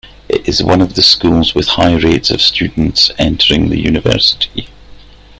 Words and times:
It 0.27 0.49
is 0.49 0.63
one 0.63 0.81
of 0.81 0.95
the 0.95 1.03
schools 1.03 1.53
with 1.53 1.67
high 1.67 1.93
rates 1.93 2.31
of 2.31 2.41
students 2.41 3.11
entering 3.19 3.69
the 3.69 3.77
university. 3.77 4.67